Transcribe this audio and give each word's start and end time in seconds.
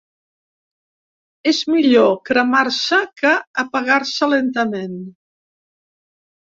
És 1.51 1.59
millor 1.73 2.09
cremar-se 2.31 3.01
que 3.23 3.37
apagar-se 3.67 4.35
lentament. 4.35 5.01